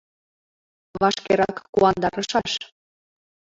Вашкерак 1.01 1.57
куандарышаш». 1.73 2.51